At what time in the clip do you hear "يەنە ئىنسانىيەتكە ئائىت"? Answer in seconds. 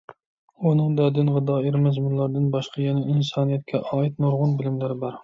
2.87-4.19